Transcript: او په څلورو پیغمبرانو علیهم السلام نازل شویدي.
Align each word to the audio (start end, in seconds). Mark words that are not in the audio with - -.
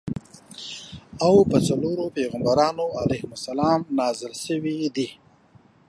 او 1.25 1.35
په 1.49 1.57
څلورو 1.67 2.05
پیغمبرانو 2.17 2.85
علیهم 3.01 3.31
السلام 3.37 3.79
نازل 3.99 4.33
شویدي. 4.45 5.07